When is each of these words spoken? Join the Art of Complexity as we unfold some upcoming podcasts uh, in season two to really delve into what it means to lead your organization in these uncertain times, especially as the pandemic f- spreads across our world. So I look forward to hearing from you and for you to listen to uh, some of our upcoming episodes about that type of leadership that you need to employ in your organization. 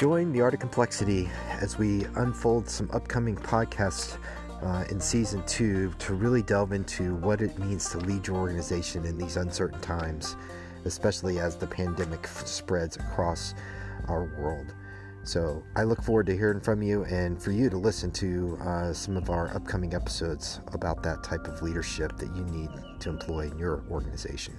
Join 0.00 0.32
the 0.32 0.40
Art 0.40 0.54
of 0.54 0.60
Complexity 0.60 1.28
as 1.60 1.76
we 1.76 2.06
unfold 2.16 2.66
some 2.66 2.88
upcoming 2.90 3.36
podcasts 3.36 4.16
uh, 4.62 4.82
in 4.90 4.98
season 4.98 5.42
two 5.46 5.92
to 5.98 6.14
really 6.14 6.40
delve 6.40 6.72
into 6.72 7.16
what 7.16 7.42
it 7.42 7.58
means 7.58 7.90
to 7.90 7.98
lead 7.98 8.26
your 8.26 8.38
organization 8.38 9.04
in 9.04 9.18
these 9.18 9.36
uncertain 9.36 9.78
times, 9.82 10.36
especially 10.86 11.38
as 11.38 11.56
the 11.56 11.66
pandemic 11.66 12.20
f- 12.24 12.46
spreads 12.46 12.96
across 12.96 13.52
our 14.08 14.24
world. 14.40 14.72
So 15.22 15.62
I 15.76 15.82
look 15.82 16.00
forward 16.00 16.24
to 16.28 16.34
hearing 16.34 16.60
from 16.60 16.80
you 16.80 17.04
and 17.04 17.38
for 17.38 17.50
you 17.50 17.68
to 17.68 17.76
listen 17.76 18.10
to 18.12 18.56
uh, 18.62 18.94
some 18.94 19.18
of 19.18 19.28
our 19.28 19.54
upcoming 19.54 19.92
episodes 19.92 20.60
about 20.72 21.02
that 21.02 21.22
type 21.22 21.46
of 21.46 21.60
leadership 21.60 22.16
that 22.16 22.34
you 22.34 22.44
need 22.44 22.70
to 23.00 23.10
employ 23.10 23.48
in 23.48 23.58
your 23.58 23.84
organization. 23.90 24.54